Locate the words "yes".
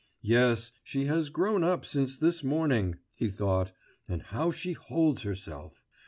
0.23-0.71